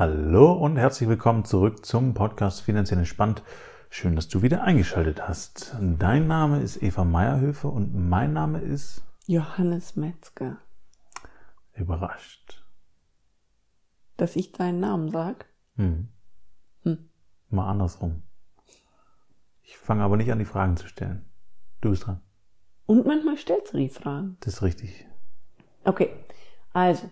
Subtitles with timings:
[0.00, 3.42] Hallo und herzlich willkommen zurück zum Podcast Finanziell Entspannt.
[3.90, 5.76] Schön, dass du wieder eingeschaltet hast.
[5.78, 10.56] Dein Name ist Eva Meierhöfe und mein Name ist Johannes Metzger.
[11.74, 12.64] Überrascht.
[14.16, 15.44] Dass ich deinen Namen sag?
[15.76, 16.08] Hm.
[16.84, 17.10] Hm.
[17.50, 18.22] Mal andersrum.
[19.62, 21.26] Ich fange aber nicht an, die Fragen zu stellen.
[21.82, 22.22] Du bist dran.
[22.86, 24.38] Und manchmal stellst du die Fragen.
[24.40, 25.06] Das ist richtig.
[25.84, 26.08] Okay,
[26.72, 27.10] also,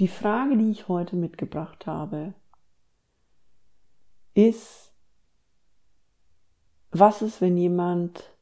[0.00, 2.34] die Frage, die ich heute mitgebracht habe,
[4.34, 4.92] ist,
[6.90, 8.36] was ist, wenn jemand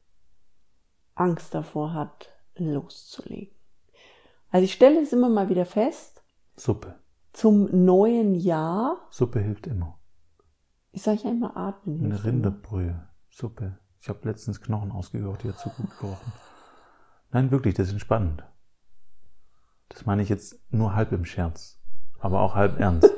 [1.14, 3.54] Angst davor hat, loszulegen?
[4.50, 6.22] Also ich stelle es immer mal wieder fest,
[6.56, 6.98] Suppe.
[7.32, 9.98] zum neuen Jahr, Suppe hilft immer.
[10.92, 12.04] ich sage ja immer atmen.
[12.04, 12.24] Eine.
[12.24, 13.08] Rinderbrühe.
[13.28, 13.78] Suppe.
[14.00, 16.32] Ich habe letztens Knochen ausgekocht, die hat so gut gerochen.
[17.30, 18.42] Nein, wirklich, das ist entspannend.
[19.90, 21.78] Das meine ich jetzt nur halb im Scherz,
[22.18, 23.10] aber auch halb ernst.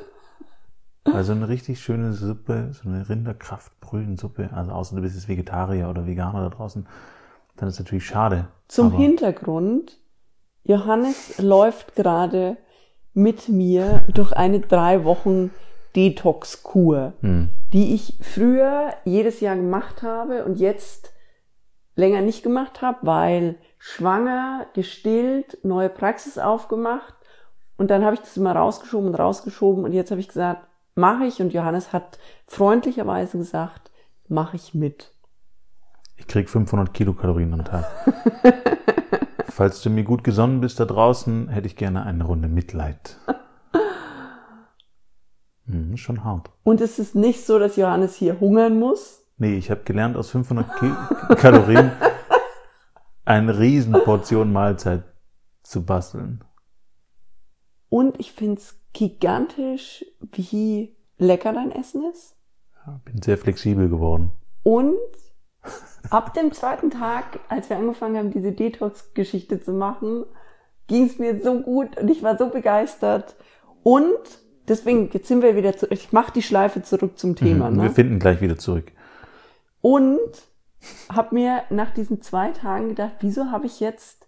[1.05, 6.07] Also eine richtig schöne Suppe, so eine Rinderkraftbrühensuppe, also außer du bist jetzt Vegetarier oder
[6.07, 6.87] Veganer da draußen,
[7.57, 8.47] dann ist natürlich schade.
[8.67, 9.99] Zum Hintergrund,
[10.63, 12.57] Johannes läuft gerade
[13.13, 15.51] mit mir durch eine drei Wochen
[15.95, 21.13] Detox-Kur, Hm, die ich früher jedes Jahr gemacht habe und jetzt
[21.95, 23.55] länger nicht gemacht habe, weil
[23.85, 27.13] schwanger, gestillt, neue Praxis aufgemacht
[27.75, 31.25] und dann habe ich das immer rausgeschoben und rausgeschoben und jetzt habe ich gesagt, mache
[31.25, 32.17] ich und Johannes hat
[32.47, 33.91] freundlicherweise gesagt,
[34.29, 35.11] mache ich mit.
[36.15, 37.85] ich krieg 500 Kilokalorien am Tag.
[39.49, 43.17] Falls du mir gut gesonnen bist da draußen, hätte ich gerne eine Runde Mitleid.
[45.65, 46.49] Hm, schon hart.
[46.63, 50.29] Und es ist nicht so, dass Johannes hier hungern muss, Nee, ich habe gelernt, aus
[50.29, 50.91] 500 Ki
[51.35, 51.91] Kalorien
[53.25, 55.03] eine Riesenportion Mahlzeit
[55.63, 56.43] zu basteln.
[57.89, 62.35] Und ich find's gigantisch, wie lecker dein Essen ist.
[62.85, 64.31] Ja, bin sehr flexibel geworden.
[64.63, 64.95] Und
[66.09, 70.25] ab dem zweiten Tag, als wir angefangen haben, diese Detox-Geschichte zu machen,
[70.87, 73.35] ging's mir so gut und ich war so begeistert.
[73.83, 74.17] Und
[74.67, 77.69] deswegen, jetzt sind wir wieder zu, ich mache die Schleife zurück zum Thema.
[77.69, 77.89] Mhm, Wir Ne?
[77.91, 78.91] finden gleich wieder zurück.
[79.81, 80.19] Und
[81.09, 84.27] habe mir nach diesen zwei Tagen gedacht, wieso habe ich jetzt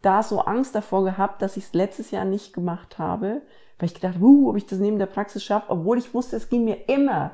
[0.00, 3.42] da so Angst davor gehabt, dass ich es letztes Jahr nicht gemacht habe,
[3.78, 6.48] weil ich gedacht, uh, ob ich das neben der Praxis schaffe, obwohl ich wusste, es
[6.48, 7.32] ging mir immer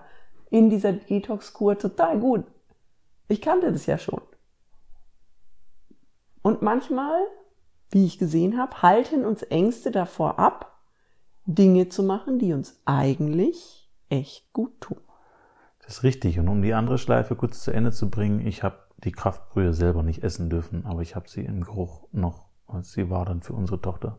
[0.50, 2.44] in dieser Detox-Kur total gut.
[3.28, 4.22] Ich kannte das ja schon.
[6.42, 7.20] Und manchmal,
[7.90, 10.78] wie ich gesehen habe, halten uns Ängste davor ab,
[11.44, 15.00] Dinge zu machen, die uns eigentlich echt gut tun.
[15.88, 16.38] Das ist richtig.
[16.38, 20.03] Und um die andere Schleife kurz zu Ende zu bringen, ich habe die Kraftbrühe selber
[20.03, 22.44] nicht essen dürfen, aber ich habe sie im Geruch noch.
[22.66, 24.19] Und sie war dann für unsere Tochter.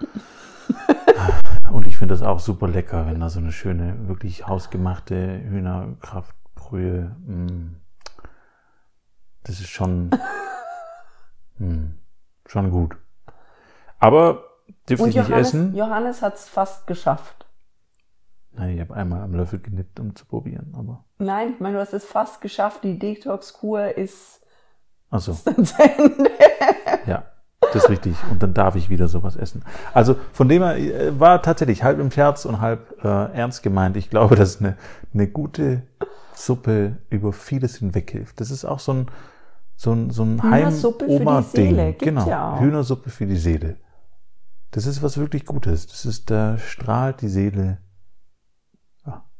[1.72, 7.14] Und ich finde das auch super lecker, wenn da so eine schöne, wirklich hausgemachte Hühnerkraftbrühe.
[7.26, 7.76] mm,
[9.42, 10.08] Das ist schon,
[11.58, 11.98] mm,
[12.46, 12.96] schon gut.
[13.98, 14.44] Aber
[14.88, 15.74] dürfte ich nicht Johannes, essen?
[15.74, 17.44] Johannes hat es fast geschafft.
[18.52, 21.04] Nein, ich habe einmal am Löffel genippt, um zu probieren, aber.
[21.18, 22.82] Nein, ich meine, du hast es fast geschafft.
[22.84, 24.40] Die Detox-Kur ist
[25.10, 25.36] Achso.
[25.44, 26.30] dann zu Ende.
[27.06, 27.24] Ja,
[27.60, 28.16] das ist richtig.
[28.30, 29.64] Und dann darf ich wieder sowas essen.
[29.94, 33.96] Also von dem her äh, war tatsächlich halb im Scherz und halb äh, ernst gemeint.
[33.96, 34.76] Ich glaube, dass eine,
[35.14, 35.82] eine gute
[36.34, 38.40] Suppe über vieles hinweg hilft.
[38.40, 39.06] Das ist auch so ein,
[39.76, 41.98] so ein, so ein Hühnersuppe für die Heim-Oma-Ding.
[41.98, 42.58] Genau, ja.
[42.58, 43.76] Hühnersuppe für die Seele.
[44.72, 45.86] Das ist was wirklich Gutes.
[45.86, 47.78] Das ist, da strahlt die Seele.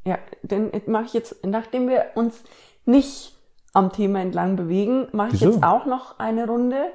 [0.05, 2.43] Ja, denn mache ich jetzt, nachdem wir uns
[2.85, 3.37] nicht
[3.73, 5.53] am Thema entlang bewegen, mache ich Wieso?
[5.53, 6.91] jetzt auch noch eine Runde.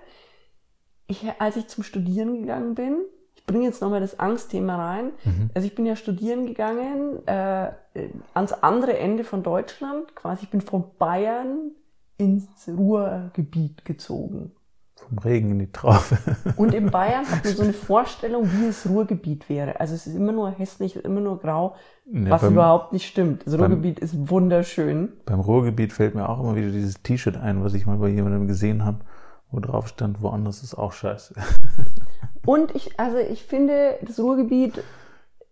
[1.08, 2.98] Ich, als ich zum Studieren gegangen bin,
[3.36, 5.12] ich bringe jetzt nochmal das Angstthema rein.
[5.24, 5.52] Mhm.
[5.54, 7.72] Also ich bin ja studieren gegangen äh,
[8.34, 11.72] ans andere Ende von Deutschland, quasi ich bin von Bayern
[12.18, 14.52] ins Ruhrgebiet gezogen.
[14.98, 16.18] Vom Regen in die Traufe.
[16.56, 19.80] Und in Bayern hat man so eine Vorstellung, wie das Ruhrgebiet wäre.
[19.80, 21.76] Also es ist immer nur hässlich, immer nur grau,
[22.12, 23.46] Ja, was beim, überhaupt nicht stimmt.
[23.46, 25.10] Das beim- Ruhrgebiet ist wunderschön.
[25.26, 28.48] beim Ruhrgebiet fällt mir auch immer wieder dieses T-Shirt ein, was ich mal bei jemandem
[28.48, 29.00] gesehen habe,
[29.52, 31.36] wo drauf stand, woanders ist auch scheiße.
[32.46, 34.82] Und ich, also ich finde, das Ruhrgebiet,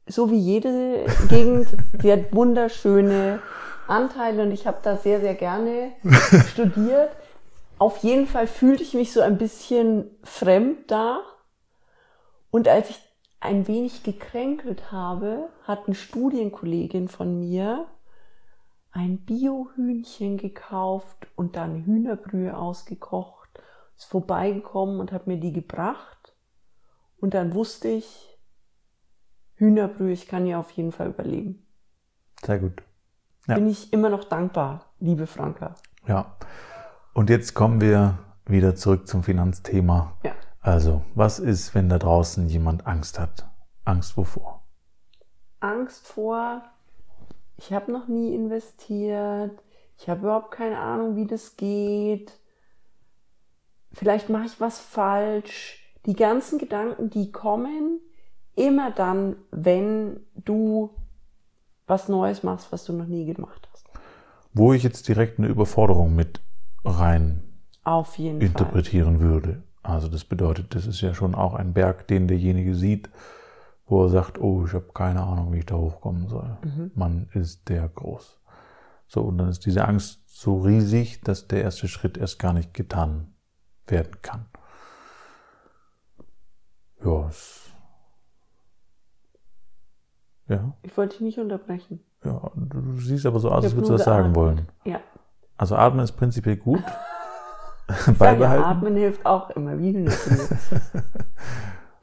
[0.07, 1.67] so wie jede Gegend,
[2.01, 3.39] sie hat wunderschöne
[3.87, 5.91] Anteile und ich habe da sehr, sehr gerne
[6.51, 7.09] studiert.
[7.77, 11.21] Auf jeden Fall fühlte ich mich so ein bisschen fremd da.
[12.51, 12.99] Und als ich
[13.39, 17.87] ein wenig gekränkelt habe, hat eine Studienkollegin von mir
[18.91, 23.49] ein Bio-Hühnchen gekauft und dann Hühnerbrühe ausgekocht,
[23.97, 26.35] ist vorbeigekommen und hat mir die gebracht.
[27.19, 28.37] Und dann wusste ich,
[29.55, 31.65] Hühnerbrühe, ich kann ja auf jeden Fall überleben.
[32.43, 32.83] Sehr gut.
[33.47, 33.55] Ja.
[33.55, 35.75] Bin ich immer noch dankbar, liebe Franka.
[36.07, 36.37] Ja.
[37.13, 40.17] Und jetzt kommen wir wieder zurück zum Finanzthema.
[40.23, 40.33] Ja.
[40.61, 43.47] Also, was ist, wenn da draußen jemand Angst hat?
[43.85, 44.63] Angst wovor?
[45.59, 46.63] Angst vor,
[47.57, 49.61] ich habe noch nie investiert,
[49.97, 52.39] ich habe überhaupt keine Ahnung, wie das geht.
[53.91, 55.79] Vielleicht mache ich was falsch.
[56.05, 57.99] Die ganzen Gedanken, die kommen,
[58.55, 60.89] immer dann, wenn du
[61.85, 63.85] was Neues machst, was du noch nie gemacht hast.
[64.53, 66.41] Wo ich jetzt direkt eine Überforderung mit
[66.85, 67.41] rein
[67.83, 68.47] Auf jeden Fall.
[68.47, 69.63] interpretieren würde.
[69.81, 73.09] Also das bedeutet, das ist ja schon auch ein Berg, den derjenige sieht,
[73.85, 76.57] wo er sagt, oh, ich habe keine Ahnung, wie ich da hochkommen soll.
[76.95, 78.39] Man ist der groß.
[79.07, 82.73] So, und dann ist diese Angst so riesig, dass der erste Schritt erst gar nicht
[82.73, 83.33] getan
[83.85, 84.45] werden kann.
[87.03, 87.69] Ja, es,
[90.47, 91.99] ja, Ich wollte dich nicht unterbrechen.
[92.23, 94.67] ja, du siehst aber so aus, als würdest du was sagen wollen.
[94.85, 95.01] Ja.
[95.63, 96.83] Also atmen ist prinzipiell gut.
[97.87, 98.63] Sag ja, Beibehalten.
[98.65, 99.79] atmen hilft auch immer.
[99.79, 100.09] Wie.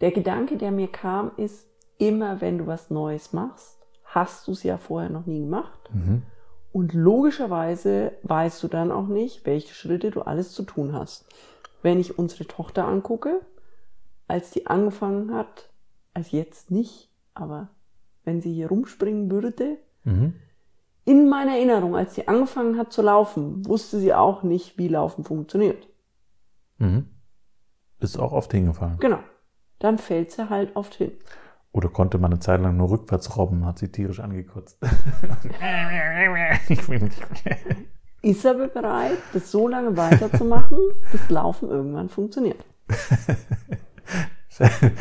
[0.00, 1.66] Der Gedanke, der mir kam, ist,
[1.98, 3.76] immer wenn du was Neues machst,
[4.06, 5.90] hast du es ja vorher noch nie gemacht.
[5.92, 6.22] Mhm.
[6.72, 11.26] Und logischerweise weißt du dann auch nicht, welche Schritte du alles zu tun hast.
[11.82, 13.42] Wenn ich unsere Tochter angucke,
[14.26, 15.68] als die angefangen hat,
[16.14, 17.68] als jetzt nicht, aber
[18.24, 20.32] wenn sie hier rumspringen würde, Mhm.
[21.04, 25.24] In meiner Erinnerung, als sie angefangen hat zu laufen, wusste sie auch nicht, wie Laufen
[25.24, 25.88] funktioniert.
[26.78, 27.06] Mhm.
[27.98, 28.98] Ist auch oft hingefallen.
[29.00, 29.18] Genau.
[29.78, 31.12] Dann fällt sie halt oft hin.
[31.72, 34.78] Oder konnte man eine Zeit lang nur rückwärts robben, hat sie tierisch angekotzt.
[36.68, 36.90] Nicht.
[38.22, 40.78] Ist aber bereit, das so lange weiterzumachen,
[41.12, 42.64] bis Laufen irgendwann funktioniert.
[44.80, 44.94] Haben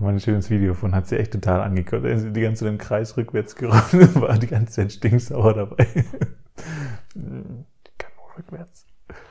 [0.00, 2.04] wir ein schönes Video von, hat sie echt total angekotzt.
[2.04, 5.54] Er ist die ganze Zeit im Kreis rückwärts gerollt und war die ganze Zeit stinksauer
[5.54, 5.86] dabei.
[5.94, 6.04] Ich
[7.14, 8.86] kann nur rückwärts.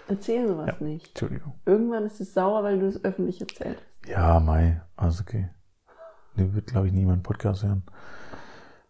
[0.07, 0.85] Erzähl sowas Ja.
[0.85, 1.07] nicht.
[1.09, 1.53] Entschuldigung.
[1.65, 4.09] Irgendwann ist es sauer, weil du es öffentlich erzählt hast.
[4.09, 5.49] Ja, Mai, also okay.
[6.37, 7.83] Den wird, glaube ich, niemand Podcast hören.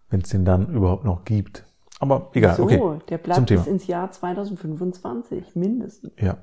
[0.10, 1.66] Wenn es den dann überhaupt noch gibt.
[2.00, 3.00] Aber egal, so, okay.
[3.10, 6.14] der bleibt bis ins Jahr 2025, mindestens.
[6.20, 6.38] Ja.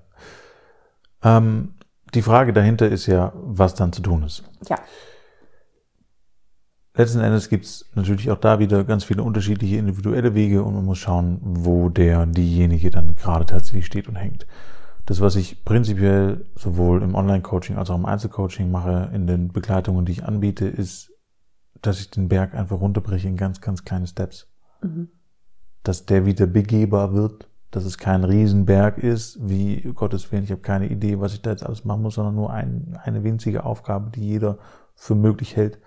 [1.23, 1.75] Ähm,
[2.15, 4.45] die Frage dahinter ist ja, was dann zu tun ist.
[4.69, 4.77] Ja,
[6.95, 10.85] Letzten Endes gibt es natürlich auch da wieder ganz viele unterschiedliche individuelle Wege und man
[10.85, 14.47] muss schauen, wo der, diejenige dann gerade tatsächlich steht und hängt.
[15.07, 20.05] Das, was ich prinzipiell sowohl im Online-Coaching als auch im Einzelcoaching mache, in den Begleitungen,
[20.05, 21.11] die ich anbiete, ist,
[21.81, 24.49] dass ich den Berg einfach runterbreche in ganz, ganz kleine Steps.
[25.83, 30.61] Dass der wieder begehbar wird, dass es kein Riesenberg ist, wie Gottes Willen, ich habe
[30.61, 34.11] keine Idee, was ich da jetzt alles machen muss, sondern nur ein, eine winzige Aufgabe,
[34.11, 34.59] die jeder
[34.95, 35.81] für möglich hält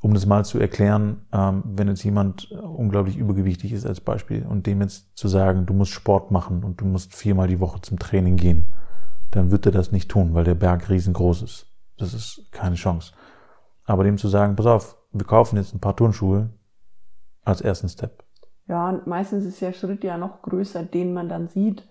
[0.00, 4.46] um das mal zu erklären, ähm, wenn jetzt jemand äh, unglaublich übergewichtig ist als Beispiel
[4.46, 7.80] und dem jetzt zu sagen, du musst Sport machen und du musst viermal die Woche
[7.80, 8.72] zum Training gehen,
[9.30, 11.66] dann wird er das nicht tun, weil der Berg riesengroß ist.
[11.96, 13.12] Das ist keine Chance.
[13.84, 16.50] Aber dem zu sagen, pass auf, wir kaufen jetzt ein paar Turnschuhe
[17.44, 18.24] als ersten Step.
[18.68, 21.84] Ja, und meistens ist der Schritt ja noch größer, den man dann sieht.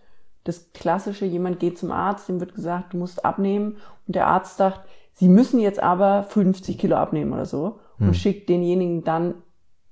[0.43, 4.57] Das klassische, jemand geht zum Arzt, dem wird gesagt, du musst abnehmen und der Arzt
[4.57, 4.81] sagt,
[5.13, 9.33] sie müssen jetzt aber 50 Kilo abnehmen oder so und schickt denjenigen dann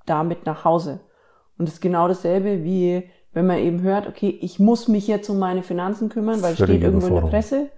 [0.06, 1.00] damit nach Hause.
[1.58, 5.30] Und es ist genau dasselbe wie wenn man eben hört, okay, ich muss mich jetzt
[5.30, 7.22] um meine Finanzen kümmern, weil es steht irgendwo in der.
[7.22, 7.70] Presse.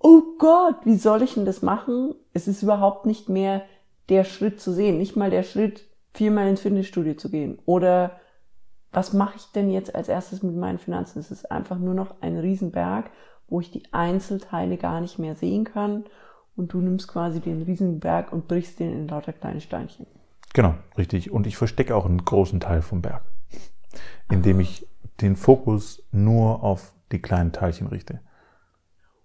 [0.00, 2.14] Oh Gott, wie soll ich denn das machen?
[2.32, 3.62] Es ist überhaupt nicht mehr
[4.08, 5.85] der Schritt zu sehen, nicht mal der Schritt,
[6.16, 7.58] viermal ins Fitnessstudio zu gehen.
[7.66, 8.18] Oder
[8.92, 11.18] was mache ich denn jetzt als erstes mit meinen Finanzen?
[11.18, 13.10] Es ist einfach nur noch ein Riesenberg,
[13.48, 16.04] wo ich die Einzelteile gar nicht mehr sehen kann.
[16.56, 20.06] Und du nimmst quasi den Riesenberg und brichst den in lauter kleine Steinchen.
[20.54, 21.30] Genau, richtig.
[21.30, 23.22] Und ich verstecke auch einen großen Teil vom Berg,
[24.30, 24.88] indem ich
[25.20, 28.20] den Fokus nur auf die kleinen Teilchen richte.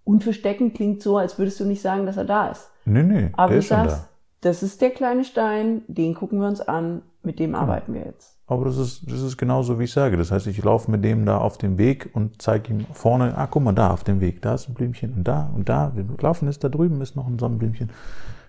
[0.04, 2.70] Und verstecken klingt so, als würdest du nicht sagen, dass er da ist.
[2.84, 4.08] Nö, nö, Aber der du ist schon sagst, da.
[4.42, 8.36] Das ist der kleine Stein, den gucken wir uns an, mit dem arbeiten wir jetzt.
[8.48, 10.16] Aber das ist, das ist genauso, wie ich sage.
[10.16, 13.46] Das heißt, ich laufe mit dem da auf dem Weg und zeige ihm vorne, ah,
[13.46, 15.92] guck mal da auf dem Weg, da ist ein Blümchen und da und da.
[15.94, 17.90] Wir laufen ist da drüben ist noch ein Sonnenblümchen.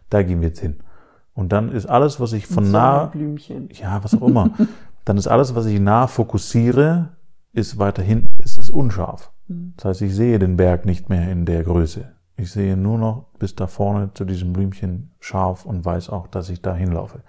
[0.10, 0.78] Da gehen wir jetzt hin.
[1.36, 3.12] Und dann ist alles, was ich von nah,
[3.72, 4.52] ja, was auch immer,
[5.06, 7.10] dann ist alles, was ich nah fokussiere,
[7.54, 9.32] ist weiter hinten, ist es unscharf.
[9.78, 12.12] Das heißt, ich sehe den Berg nicht mehr in der Größe.
[12.36, 16.50] Ich sehe nur noch bis da vorne zu diesem Blümchen scharf und weiß auch, dass
[16.50, 17.24] ich da hinlaufe.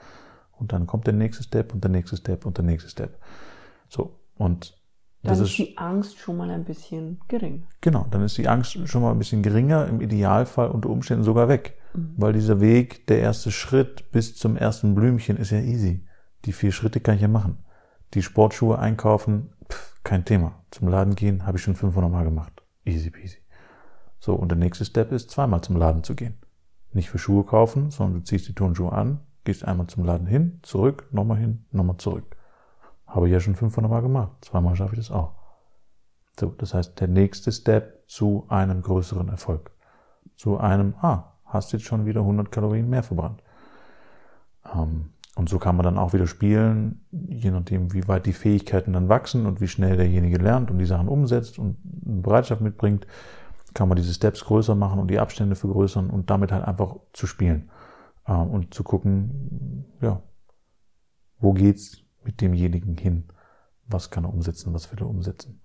[0.52, 3.18] Und dann kommt der nächste Step und der nächste Step und der nächste Step.
[3.88, 4.18] So.
[4.36, 4.76] Und
[5.22, 7.66] Dann das ist die Angst schon mal ein bisschen gering.
[7.80, 11.48] genau, dann ist die Angst schon mal ein bisschen geringer, im Idealfall unter Umständen sogar
[11.48, 11.78] weg.
[12.16, 16.04] Weil dieser Weg, der erste Schritt bis zum ersten Blümchen ist ja easy.
[16.44, 17.58] Die vier Schritte kann ich ja machen.
[18.14, 20.64] Die Sportschuhe einkaufen, pff, kein Thema.
[20.72, 22.64] Zum Laden gehen, habe ich schon 500 Mal gemacht.
[22.84, 23.43] Easy peasy.
[24.24, 26.38] So, und der nächste Step ist, zweimal zum Laden zu gehen.
[26.94, 30.60] Nicht für Schuhe kaufen, sondern du ziehst die Turnschuhe an, gehst einmal zum Laden hin,
[30.62, 32.34] zurück, nochmal hin, nochmal zurück.
[33.06, 34.30] Habe ich ja schon 500 Mal gemacht.
[34.40, 35.34] Zweimal schaffe ich das auch.
[36.40, 39.72] So, das heißt, der nächste Step zu einem größeren Erfolg.
[40.36, 43.42] Zu einem, ah, hast jetzt schon wieder 100 Kalorien mehr verbrannt.
[44.74, 48.94] Ähm, und so kann man dann auch wieder spielen, je nachdem, wie weit die Fähigkeiten
[48.94, 53.06] dann wachsen und wie schnell derjenige lernt und die Sachen umsetzt und Bereitschaft mitbringt,
[53.74, 57.26] kann man diese Steps größer machen und die Abstände vergrößern und damit halt einfach zu
[57.26, 57.70] spielen
[58.26, 60.22] ähm, und zu gucken, ja,
[61.38, 63.24] wo geht's mit demjenigen hin?
[63.86, 64.72] Was kann er umsetzen?
[64.72, 65.60] Was will er umsetzen?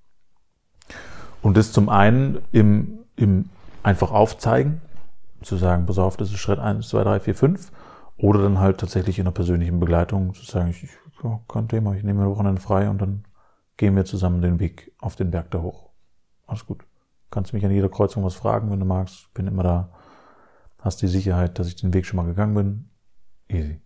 [1.42, 3.50] Und das zum einen im, im
[3.84, 4.82] einfach aufzeigen,
[5.42, 7.72] zu sagen, pass auf, das ist Schritt 1, 2, 3, 4, 5.
[8.18, 10.90] Oder dann halt tatsächlich in einer persönlichen Begleitung zu sagen, ich,
[11.24, 13.24] ja, kein Thema, ich nehme mir Wochenende frei und dann
[13.78, 15.92] gehen wir zusammen den Weg auf den Berg da hoch.
[16.46, 16.89] Alles gut.
[17.32, 19.34] Kannst mich an jeder Kreuzung was fragen, wenn du magst.
[19.34, 19.94] Bin immer da.
[20.80, 22.90] Hast die Sicherheit, dass ich den Weg schon mal gegangen bin.
[23.48, 23.82] Easy.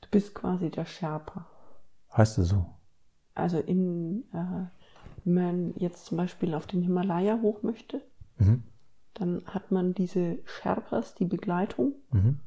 [0.00, 1.46] Du bist quasi der Sherpa.
[2.16, 2.66] Heißt es so?
[3.34, 4.66] Also in, äh,
[5.24, 8.02] wenn man jetzt zum Beispiel auf den Himalaya hoch möchte,
[8.38, 8.62] Mhm.
[9.14, 12.40] dann hat man diese Sherpas, die Begleitung, Mhm.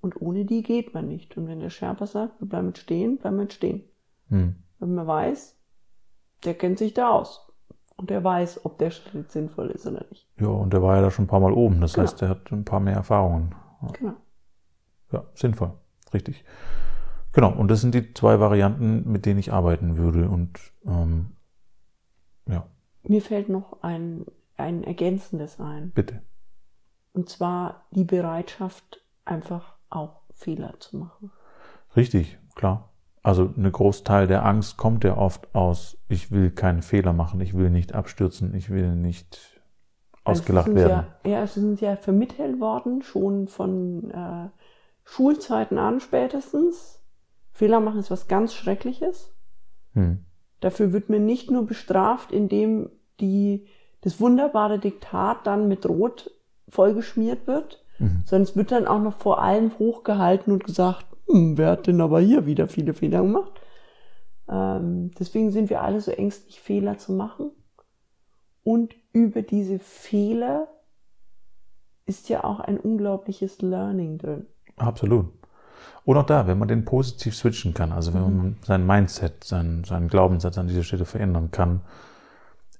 [0.00, 1.36] und ohne die geht man nicht.
[1.36, 3.82] Und wenn der Sherpa sagt, wir bleiben stehen, bleiben wir stehen.
[4.28, 4.56] Mhm.
[4.78, 5.58] Wenn man weiß,
[6.44, 7.51] der kennt sich da aus.
[8.02, 10.28] Und der weiß, ob der Schritt sinnvoll ist oder nicht.
[10.40, 11.80] Ja, und der war ja da schon ein paar Mal oben.
[11.80, 12.02] Das Genau.
[12.08, 13.54] heißt, der hat ein paar mehr Erfahrungen.
[13.92, 14.14] Genau.
[15.12, 15.72] Ja, sinnvoll.
[16.12, 16.44] Richtig.
[17.30, 17.52] Genau.
[17.52, 20.28] Und das sind die zwei Varianten, mit denen ich arbeiten würde.
[20.28, 21.36] Und ähm,
[22.48, 22.66] ja,
[23.04, 25.92] Mir fällt noch ein, ein Ergänzendes ein.
[25.92, 26.22] bitte.
[27.12, 31.30] Und zwar die Bereitschaft, einfach auch Fehler zu machen.
[31.94, 32.88] Richtig, klar.
[33.22, 37.54] Also ein Großteil der Angst kommt ja oft aus, ich will keinen Fehler machen, ich
[37.54, 39.60] will nicht abstürzen, ich will nicht
[40.24, 41.06] ausgelacht Also es sind werden.
[41.24, 44.48] Ja, ja, es sind ja vermittelt worden, schon von äh,
[45.04, 47.00] Schulzeiten an spätestens.
[47.52, 49.32] Fehler machen ist was ganz Schreckliches.
[49.94, 50.24] Hm.
[50.60, 53.66] Dafür wird man nicht nur bestraft, indem die,
[54.00, 56.30] das wunderbare Diktat dann mit Rot
[56.68, 58.22] vollgeschmiert wird, Mhm.
[58.24, 62.00] sondern es wird dann auch noch vor allem hochgehalten und gesagt, hm, wer hat denn
[62.00, 63.52] aber hier wieder viele Fehler gemacht?
[64.48, 67.50] Ähm, deswegen sind wir alle so ängstlich, Fehler zu machen.
[68.62, 70.68] Und über diese Fehler
[72.06, 74.46] ist ja auch ein unglaubliches Learning drin.
[74.76, 75.26] Absolut.
[76.04, 79.84] Und auch da, wenn man den positiv switchen kann, also wenn man sein Mindset, seinen,
[79.84, 81.80] seinen Glaubenssatz an dieser Stelle verändern kann,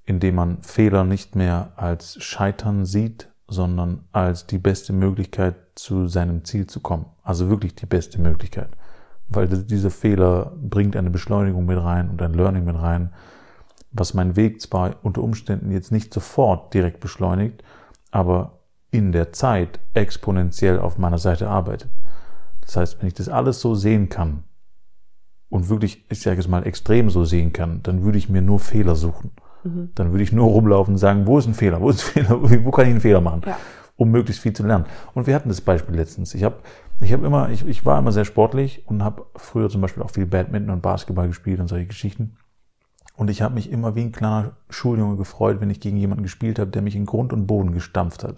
[0.04, 6.44] indem man Fehler nicht mehr als Scheitern sieht, sondern als die beste Möglichkeit zu seinem
[6.44, 7.06] Ziel zu kommen.
[7.22, 8.70] Also wirklich die beste Möglichkeit.
[9.28, 13.12] Weil dieser Fehler bringt eine Beschleunigung mit rein und ein Learning mit rein,
[13.92, 17.62] was meinen Weg zwar unter Umständen jetzt nicht sofort direkt beschleunigt,
[18.10, 18.58] aber
[18.90, 21.90] in der Zeit exponentiell auf meiner Seite arbeitet.
[22.62, 24.44] Das heißt, wenn ich das alles so sehen kann
[25.48, 28.60] und wirklich, ich sage es mal, extrem so sehen kann, dann würde ich mir nur
[28.60, 29.30] Fehler suchen.
[29.94, 32.42] Dann würde ich nur rumlaufen und sagen, wo ist ein Fehler, wo ist ein Fehler,
[32.64, 33.56] wo kann ich einen Fehler machen, Ja.
[33.96, 34.86] um möglichst viel zu lernen.
[35.14, 36.34] Und wir hatten das Beispiel letztens.
[36.34, 36.56] Ich habe
[37.00, 40.10] ich hab immer, ich, ich war immer sehr sportlich und habe früher zum Beispiel auch
[40.10, 42.36] viel Badminton und Basketball gespielt und solche Geschichten.
[43.14, 46.58] Und ich habe mich immer wie ein kleiner Schuljunge gefreut, wenn ich gegen jemanden gespielt
[46.58, 48.36] habe, der mich in Grund und Boden gestampft hat.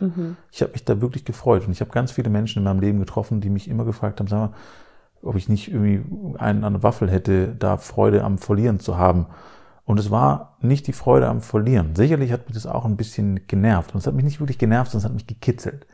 [0.51, 1.65] Ich habe mich da wirklich gefreut.
[1.67, 4.27] Und ich habe ganz viele Menschen in meinem Leben getroffen, die mich immer gefragt haben,
[4.27, 4.51] sag mal,
[5.23, 6.03] ob ich nicht irgendwie
[6.39, 9.27] einen an der Waffel hätte, da Freude am Verlieren zu haben.
[9.87, 11.95] Und es war nicht die Freude am Verlieren.
[11.95, 13.93] Sicherlich hat mich das auch ein bisschen genervt.
[13.93, 15.87] Und es hat mich nicht wirklich genervt, sondern es hat mich gekitzelt.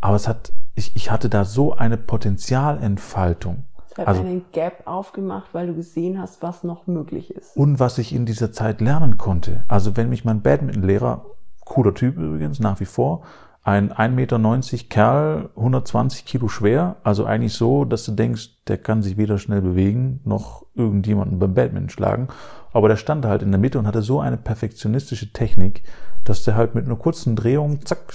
[0.00, 3.64] Aber es hat, ich, ich hatte da so eine Potenzialentfaltung.
[3.90, 7.56] Es hat Also- einen Gap aufgemacht, weil du gesehen hast, was noch möglich ist.
[7.56, 9.64] und was ich in dieser Zeit lernen konnte.
[9.68, 11.26] Also wenn mich mein Badmintonlehrer,
[11.64, 13.22] cooler Typ übrigens, nach wie vor,
[13.64, 19.02] ein 1,90 Meter Kerl, 120 Kilo schwer, also eigentlich so, dass du denkst, der kann
[19.02, 22.28] sich weder schnell bewegen, noch irgendjemanden beim Badminton schlagen.
[22.72, 25.82] Aber der stand halt in der Mitte und hatte so eine perfektionistische Technik,
[26.24, 28.12] dass der halt mit einer kurzen Drehung, zack,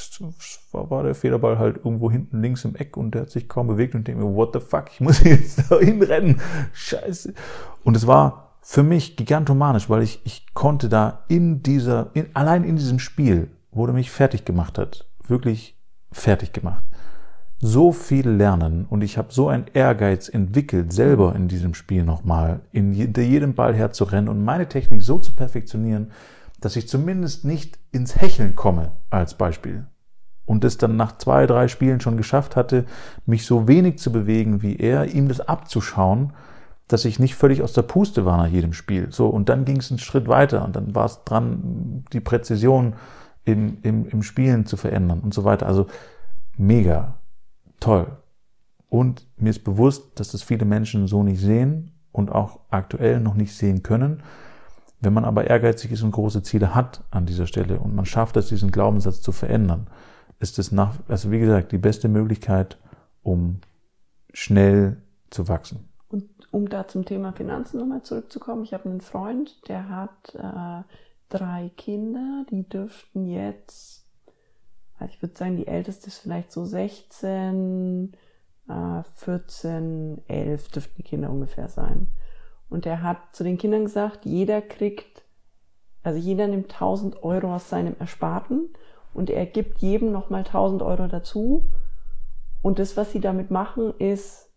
[0.72, 3.94] war der Federball halt irgendwo hinten links im Eck und der hat sich kaum bewegt
[3.94, 6.42] und ich denke mir, what the fuck, ich muss jetzt da hinrennen.
[6.74, 7.34] Scheiße.
[7.84, 12.66] Und es war für mich gigantomanisch, weil ich, ich konnte da in dieser, in, allein
[12.66, 15.78] in diesem Spiel, wo der mich fertig gemacht hat, wirklich
[16.12, 16.84] fertig gemacht.
[17.60, 22.62] So viel lernen und ich habe so einen Ehrgeiz entwickelt, selber in diesem Spiel nochmal,
[22.72, 26.12] in jedem Ball herzurennen und meine Technik so zu perfektionieren,
[26.62, 29.86] dass ich zumindest nicht ins Hecheln komme, als Beispiel.
[30.48, 32.86] und es dann nach zwei, drei Spielen schon geschafft hatte,
[33.26, 36.34] mich so wenig zu bewegen wie er, ihm das abzuschauen,
[36.88, 39.12] dass ich nicht völlig aus der Puste war nach jedem Spiel.
[39.12, 42.94] So, und dann ging es einen Schritt weiter und dann war es dran, die Präzision
[43.48, 45.68] im, im, im Spielen zu verändern und so weiter.
[45.68, 45.88] Also
[46.58, 47.18] mega
[47.80, 48.08] toll.
[48.90, 53.36] Und mir ist bewusst, dass das viele Menschen so nicht sehen und auch aktuell noch
[53.36, 54.22] nicht sehen können.
[55.00, 58.36] Wenn man aber ehrgeizig ist und große Ziele hat an dieser Stelle und man schafft
[58.36, 59.88] es, diesen Glaubenssatz zu verändern,
[60.40, 62.78] ist es nach, also wie gesagt, die beste Möglichkeit,
[63.24, 63.62] um
[64.34, 64.98] schnell
[65.30, 65.88] zu wachsen.
[66.10, 70.84] Und um da zum Thema Finanzen nochmal zurückzukommen, ich habe einen Freund, der hat äh,
[71.30, 74.06] drei Kinder, die dürften jetzt,
[74.98, 78.14] also ich würde sagen, die älteste ist vielleicht so 16,
[78.68, 82.08] äh, 14, 11 dürften die Kinder ungefähr sein.
[82.70, 85.24] Und er hat zu den Kindern gesagt, jeder kriegt,
[86.04, 88.70] also jeder nimmt 1000 Euro aus seinem Ersparten
[89.14, 91.70] und er gibt jedem nochmal 1000 Euro dazu.
[92.62, 94.50] Und das, was sie damit machen, ist,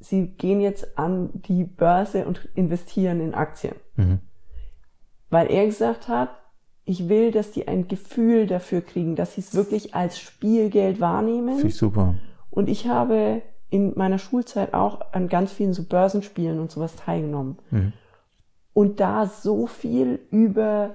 [0.00, 3.76] sie gehen jetzt an die Börse und investieren in Aktien.
[3.96, 4.20] Mhm.
[5.34, 6.30] Weil er gesagt hat,
[6.84, 11.56] ich will, dass die ein Gefühl dafür kriegen, dass sie es wirklich als Spielgeld wahrnehmen.
[11.56, 12.14] Finde ich super.
[12.50, 17.58] Und ich habe in meiner Schulzeit auch an ganz vielen so Börsenspielen und sowas teilgenommen.
[17.70, 17.92] Mhm.
[18.74, 20.94] Und da so viel über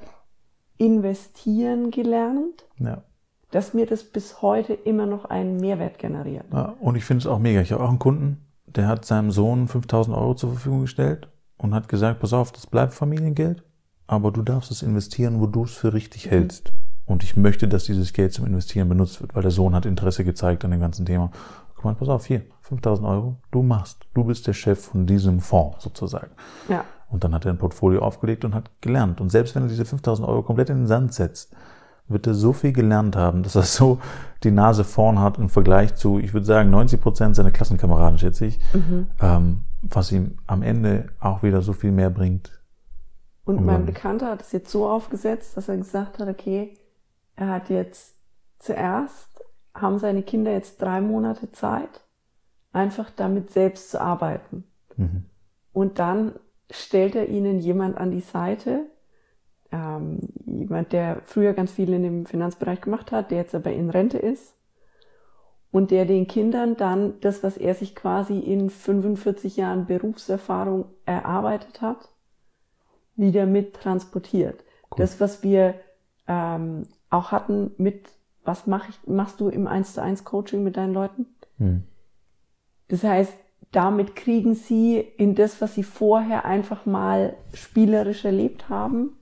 [0.78, 2.66] investieren gelernt.
[2.78, 3.04] Ja
[3.52, 6.46] dass mir das bis heute immer noch einen Mehrwert generiert.
[6.54, 7.62] Ja, und ich finde es auch mega.
[7.62, 11.74] Ich habe auch einen Kunden, der hat seinem Sohn 5000 Euro zur Verfügung gestellt und
[11.74, 13.64] hat gesagt, pass auf, das bleibt Familiengeld,
[14.10, 16.30] aber du darfst es investieren, wo du es für richtig mhm.
[16.32, 16.74] hältst.
[17.06, 20.26] Und ich möchte, dass dieses Geld zum Investieren benutzt wird, weil der Sohn hat Interesse
[20.26, 21.32] gezeigt an dem ganzen Thema.
[21.76, 24.08] Guck mal, pass auf, hier, 5000 Euro, du machst.
[24.16, 26.32] Du bist der Chef von diesem Fonds sozusagen.
[26.68, 26.86] Ja.
[27.10, 29.22] Und dann hat er ein Portfolio aufgelegt und hat gelernt.
[29.22, 31.56] Und selbst wenn er diese 5000 Euro komplett in den Sand setzt,
[32.08, 34.00] wird er so viel gelernt haben, dass er so
[34.44, 38.48] die Nase vorn hat im Vergleich zu, ich würde sagen, 90 Prozent seiner Klassenkameraden, schätze
[38.48, 39.08] ich, mhm.
[39.22, 42.59] ähm, was ihm am Ende auch wieder so viel mehr bringt.
[43.50, 46.78] Und mein Bekannter hat es jetzt so aufgesetzt, dass er gesagt hat, okay,
[47.36, 48.16] er hat jetzt
[48.60, 52.06] zuerst, haben seine Kinder jetzt drei Monate Zeit,
[52.74, 54.66] einfach damit selbst zu arbeiten.
[54.98, 55.26] Mhm.
[55.74, 56.34] Und dann
[56.70, 58.86] stellt er ihnen jemand an die Seite,
[59.72, 63.90] ähm, jemand, der früher ganz viel in dem Finanzbereich gemacht hat, der jetzt aber in
[63.90, 64.54] Rente ist
[65.72, 71.82] und der den Kindern dann das, was er sich quasi in 45 Jahren Berufserfahrung erarbeitet
[71.82, 72.10] hat,
[73.20, 74.64] wieder mit transportiert.
[74.92, 74.98] Cool.
[74.98, 75.76] Das, was wir
[76.28, 78.10] ähm, auch hatten mit,
[78.44, 81.26] was mach ich, machst du im 1 zu 1 Coaching mit deinen Leuten?
[81.58, 81.84] Hm.
[82.88, 83.34] Das heißt,
[83.72, 89.18] damit kriegen sie in das, was sie vorher einfach mal spielerisch erlebt haben,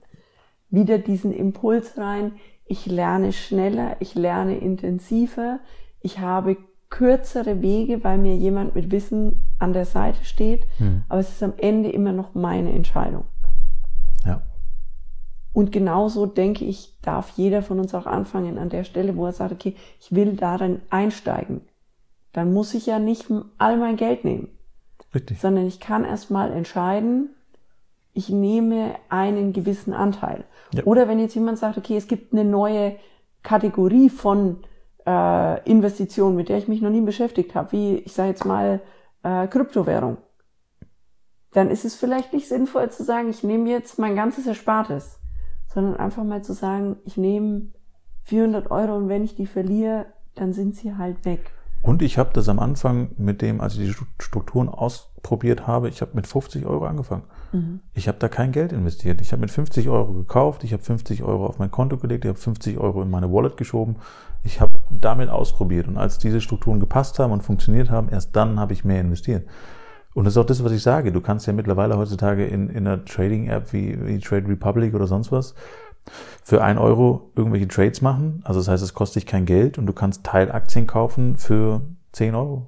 [0.70, 2.32] wieder diesen Impuls rein,
[2.64, 5.60] ich lerne schneller, ich lerne intensiver,
[6.00, 6.56] ich habe
[6.90, 11.02] kürzere Wege, weil mir jemand mit Wissen an der Seite steht, hm.
[11.08, 13.24] aber es ist am Ende immer noch meine Entscheidung.
[15.52, 19.32] Und genauso denke ich, darf jeder von uns auch anfangen an der Stelle, wo er
[19.32, 21.62] sagt, okay, ich will darin einsteigen.
[22.32, 24.48] Dann muss ich ja nicht all mein Geld nehmen.
[25.14, 25.40] Richtig.
[25.40, 27.30] Sondern ich kann erst mal entscheiden,
[28.12, 30.44] ich nehme einen gewissen Anteil.
[30.74, 30.84] Ja.
[30.84, 32.96] Oder wenn jetzt jemand sagt, okay, es gibt eine neue
[33.42, 34.58] Kategorie von
[35.06, 38.80] äh, Investitionen, mit der ich mich noch nie beschäftigt habe, wie ich sage jetzt mal
[39.22, 40.18] äh, Kryptowährung,
[41.52, 45.18] dann ist es vielleicht nicht sinnvoll zu sagen, ich nehme jetzt mein ganzes Erspartes,
[45.68, 47.68] sondern einfach mal zu sagen, ich nehme
[48.24, 51.52] 400 Euro und wenn ich die verliere, dann sind sie halt weg.
[51.80, 56.00] Und ich habe das am Anfang mit dem, als ich die Strukturen ausprobiert habe, ich
[56.00, 57.22] habe mit 50 Euro angefangen.
[57.52, 57.80] Mhm.
[57.94, 59.20] Ich habe da kein Geld investiert.
[59.20, 62.28] Ich habe mit 50 Euro gekauft, ich habe 50 Euro auf mein Konto gelegt, ich
[62.30, 63.96] habe 50 Euro in meine Wallet geschoben.
[64.42, 65.86] Ich habe damit ausprobiert.
[65.86, 69.46] Und als diese Strukturen gepasst haben und funktioniert haben, erst dann habe ich mehr investiert.
[70.18, 71.12] Und das ist auch das, was ich sage.
[71.12, 75.30] Du kannst ja mittlerweile heutzutage in, in einer Trading-App wie, wie Trade Republic oder sonst
[75.30, 75.54] was
[76.42, 78.40] für ein Euro irgendwelche Trades machen.
[78.42, 82.34] Also das heißt, es kostet dich kein Geld und du kannst Teilaktien kaufen für 10
[82.34, 82.66] Euro.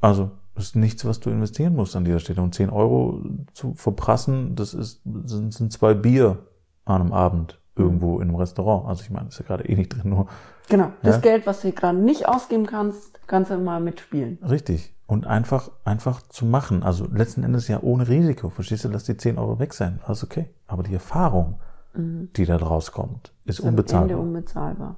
[0.00, 2.42] Also das ist nichts, was du investieren musst an dieser Stelle.
[2.42, 6.38] Und 10 Euro zu verprassen, das ist, sind, sind zwei Bier
[6.84, 8.88] an einem Abend irgendwo in einem Restaurant.
[8.88, 10.26] Also ich meine, das ist ja gerade eh nicht drin, nur.
[10.68, 10.90] Genau.
[11.04, 11.20] Das ja?
[11.20, 14.38] Geld, was du gerade nicht ausgeben kannst, kannst du mal mitspielen.
[14.42, 14.97] Richtig.
[15.08, 16.82] Und einfach, einfach zu machen.
[16.82, 18.50] Also letzten Endes ja ohne Risiko.
[18.50, 20.00] Verstehst du, dass die 10 Euro weg sein.
[20.04, 20.50] Also okay.
[20.66, 21.58] Aber die Erfahrung,
[21.94, 22.28] mhm.
[22.36, 24.02] die da rauskommt, ist, ist unbezahlbar.
[24.02, 24.96] Am Ende unbezahlbar.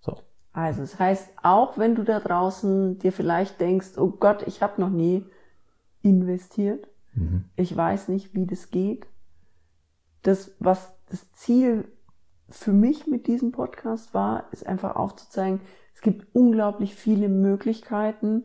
[0.00, 0.16] So.
[0.54, 4.80] Also, das heißt, auch wenn du da draußen dir vielleicht denkst, oh Gott, ich habe
[4.80, 5.26] noch nie
[6.00, 7.44] investiert, mhm.
[7.56, 9.06] ich weiß nicht, wie das geht.
[10.22, 11.92] Das, was das Ziel
[12.48, 15.60] für mich mit diesem Podcast war, ist einfach aufzuzeigen,
[15.94, 18.44] es gibt unglaublich viele Möglichkeiten,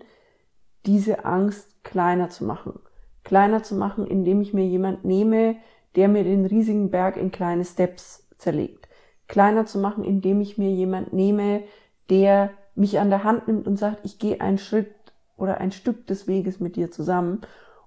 [0.86, 2.80] diese Angst kleiner zu machen.
[3.24, 5.56] Kleiner zu machen, indem ich mir jemand nehme,
[5.96, 8.88] der mir den riesigen Berg in kleine Steps zerlegt.
[9.28, 11.64] Kleiner zu machen, indem ich mir jemand nehme,
[12.10, 14.94] der mich an der Hand nimmt und sagt, ich gehe einen Schritt
[15.38, 17.42] oder ein Stück des Weges mit dir zusammen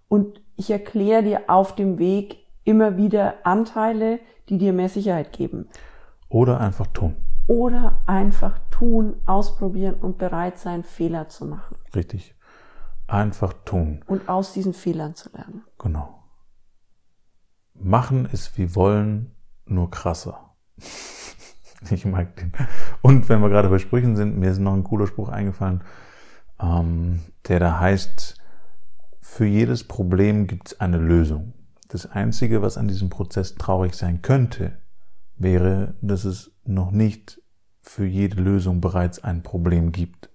[0.09, 5.69] und ich erkläre dir auf dem Weg immer wieder Anteile, die dir mehr Sicherheit geben.
[6.29, 7.17] Oder einfach tun.
[7.47, 11.77] Oder einfach tun, ausprobieren und bereit sein, Fehler zu machen.
[11.95, 12.35] Richtig.
[13.07, 14.03] Einfach tun.
[14.07, 15.65] Und aus diesen Fehlern zu lernen.
[15.79, 16.23] Genau.
[17.75, 19.35] Machen ist wie wollen,
[19.67, 20.49] nur krasser.
[21.91, 22.53] ich mag den.
[23.03, 25.83] Und wenn wir gerade bei Sprüchen sind, mir ist noch ein cooler Spruch eingefallen,
[26.61, 28.37] ähm, der da heißt,
[29.21, 31.55] für jedes Problem gibt es eine Lösung.
[31.89, 34.79] Das Einzige, was an diesem Prozess traurig sein könnte,
[35.37, 37.41] wäre, dass es noch nicht
[37.81, 40.31] für jede Lösung bereits ein Problem gibt.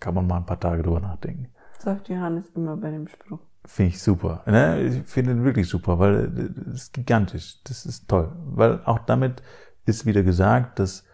[0.00, 1.48] Kann man mal ein paar Tage drüber nachdenken.
[1.78, 3.40] Sagt Johannes immer bei dem Spruch.
[3.64, 4.42] Finde ich super.
[4.46, 4.82] Ne?
[4.82, 7.62] Ich finde ihn wirklich super, weil das ist gigantisch.
[7.64, 8.32] Das ist toll.
[8.46, 9.42] Weil auch damit
[9.86, 11.04] ist wieder gesagt, dass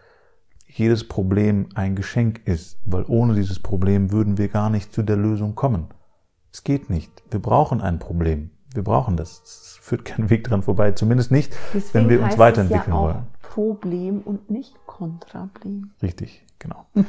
[0.67, 5.17] jedes Problem ein Geschenk ist, weil ohne dieses Problem würden wir gar nicht zu der
[5.17, 5.87] Lösung kommen.
[6.51, 7.23] Es geht nicht.
[7.31, 8.51] Wir brauchen ein Problem.
[8.73, 9.41] Wir brauchen das.
[9.43, 13.27] Es führt keinen Weg dran vorbei, zumindest nicht, Deswegen wenn wir uns weiterentwickeln ja wollen.
[13.41, 15.91] Problem und nicht Kontrablem.
[16.01, 16.85] Richtig, genau.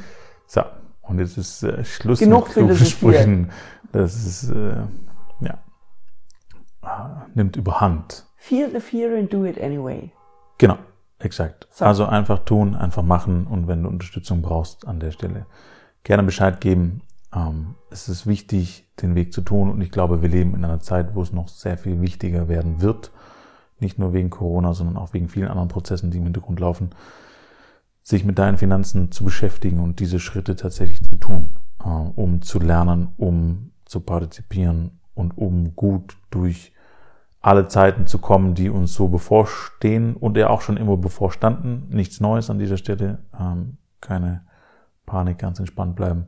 [0.46, 0.60] So,
[1.06, 3.50] und jetzt ist äh, Schluss Genug mit Sprüchen.
[3.92, 4.76] Das ist äh,
[5.40, 5.58] ja
[7.34, 8.26] nimmt überhand.
[8.36, 10.12] Feel the fear and do it anyway.
[10.58, 10.78] Genau.
[11.18, 11.68] Exakt.
[11.70, 11.84] So.
[11.84, 15.46] Also einfach tun, einfach machen und wenn du Unterstützung brauchst an der Stelle,
[16.02, 17.02] gerne Bescheid geben.
[17.34, 20.80] Ähm, es ist wichtig, den Weg zu tun und ich glaube, wir leben in einer
[20.80, 23.10] Zeit, wo es noch sehr viel wichtiger werden wird.
[23.78, 26.90] Nicht nur wegen Corona, sondern auch wegen vielen anderen Prozessen, die im Hintergrund laufen,
[28.04, 32.60] sich mit deinen Finanzen zu beschäftigen und diese Schritte tatsächlich zu tun, äh, um zu
[32.60, 36.72] lernen, um zu partizipieren und um gut durch
[37.40, 41.88] alle Zeiten zu kommen, die uns so bevorstehen und ja auch schon immer bevorstanden.
[41.88, 43.24] Nichts Neues an dieser Stelle.
[43.38, 44.46] Ähm, keine
[45.06, 46.26] Panik, ganz entspannt bleiben.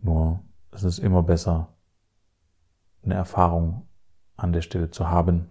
[0.00, 1.68] Nur es ist immer besser,
[3.02, 3.86] eine Erfahrung
[4.36, 5.48] an der Stelle zu haben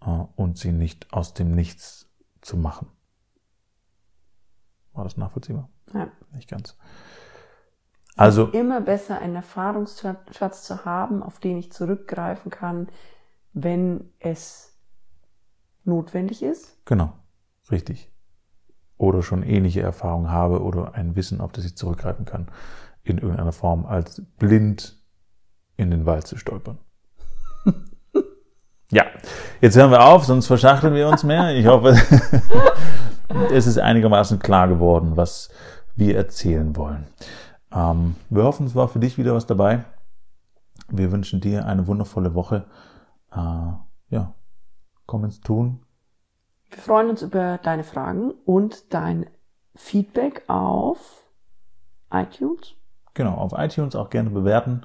[0.00, 2.08] äh, und sie nicht aus dem Nichts
[2.40, 2.88] zu machen.
[4.94, 5.68] War das nachvollziehbar?
[5.92, 6.08] Ja.
[6.32, 6.76] Nicht ganz.
[8.16, 12.88] Also immer besser einen Erfahrungsschatz zu haben, auf den ich zurückgreifen kann,
[13.52, 14.78] wenn es
[15.84, 16.78] notwendig ist.
[16.86, 17.12] Genau,
[17.70, 18.10] richtig.
[18.96, 22.48] Oder schon ähnliche Erfahrungen habe oder ein Wissen, auf das ich zurückgreifen kann,
[23.02, 24.96] in irgendeiner Form, als blind
[25.76, 26.78] in den Wald zu stolpern.
[28.90, 29.04] ja,
[29.60, 31.54] jetzt hören wir auf, sonst verschachteln wir uns mehr.
[31.56, 31.96] Ich hoffe,
[33.50, 35.50] es ist einigermaßen klar geworden, was
[35.96, 37.06] wir erzählen wollen.
[37.72, 39.84] Ähm, wir hoffen, es war für dich wieder was dabei.
[40.88, 42.66] Wir wünschen dir eine wundervolle Woche
[43.34, 43.72] äh,
[44.10, 44.34] ja,
[45.06, 45.80] komm ins Tun.
[46.70, 49.26] Wir freuen uns über deine Fragen und dein
[49.74, 51.28] Feedback auf
[52.10, 52.74] iTunes.
[53.14, 54.82] Genau, auf iTunes auch gerne bewerten.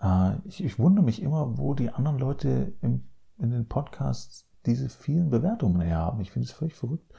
[0.00, 4.88] Äh, ich, ich, wundere mich immer, wo die anderen Leute im, in den Podcasts diese
[4.88, 6.20] vielen Bewertungen her haben.
[6.20, 7.12] Ich finde es völlig verrückt.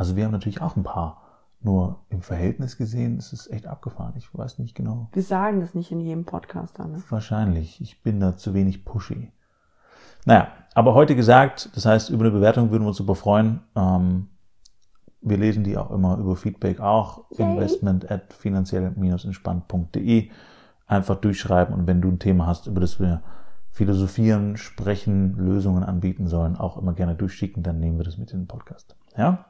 [0.00, 1.20] Also wir haben natürlich auch ein paar.
[1.60, 4.14] Nur im Verhältnis gesehen ist es echt abgefahren.
[4.16, 5.10] Ich weiß nicht genau.
[5.12, 7.02] Wir sagen das nicht in jedem Podcast, ne?
[7.10, 7.82] Wahrscheinlich.
[7.82, 9.30] Ich bin da zu wenig pushy.
[10.24, 13.60] Naja, aber heute gesagt, das heißt, über eine Bewertung würden wir uns super freuen.
[13.76, 14.28] Ähm,
[15.20, 17.30] wir lesen die auch immer über Feedback auch.
[17.32, 17.52] Yay.
[17.52, 20.30] Investment at finanziell-entspannt.de.
[20.86, 23.20] Einfach durchschreiben und wenn du ein Thema hast, über das wir
[23.68, 28.38] philosophieren, sprechen, Lösungen anbieten sollen, auch immer gerne durchschicken, dann nehmen wir das mit in
[28.38, 28.96] den Podcast.
[29.14, 29.44] Ja?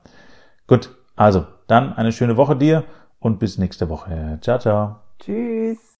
[0.70, 2.85] Gut, also dann eine schöne Woche dir
[3.18, 4.38] und bis nächste Woche.
[4.40, 5.00] Ciao, ciao.
[5.18, 5.96] Tschüss.